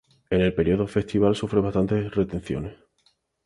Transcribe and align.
En 0.31 0.41
el 0.41 0.55
periodo 0.55 0.85
estival 0.85 1.35
sufre 1.35 1.61
bastantes 1.61 2.09
retenciones. 2.15 2.73